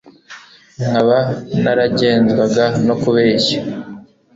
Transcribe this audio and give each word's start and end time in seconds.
nkaba 0.87 1.17
naragenzwaga 1.61 2.65
no 2.85 2.95
kubeshya 3.01 3.59